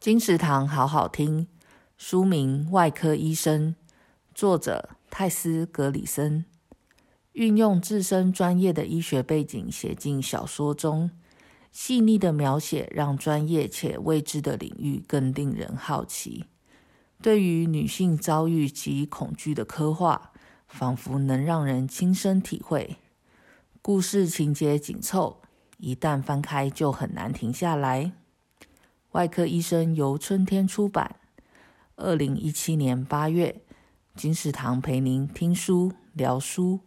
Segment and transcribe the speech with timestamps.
[0.00, 1.48] 金石堂好好听，
[1.96, 3.74] 书名《外科医生》，
[4.32, 6.44] 作者泰斯·格里森，
[7.32, 11.10] 运用自身专业的医学背景写进小说中，
[11.72, 16.44] 细腻的描写让专业且未知的领域更令人好奇。
[17.20, 20.30] 对于女性遭遇及恐惧的刻画，
[20.68, 22.98] 仿佛能让人亲身体会。
[23.82, 25.42] 故事情节紧凑，
[25.78, 28.12] 一旦翻开就很难停下来。
[29.12, 31.16] 外科医生由春天出版，
[31.96, 33.62] 二零一七年八月，
[34.14, 36.80] 金石堂陪您听书聊书。